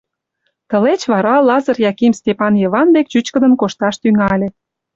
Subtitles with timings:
[0.69, 4.47] Тылеч вара Лазыр Яким Стапан Йыван дек чӱчкыдын кошташ тӱҥале.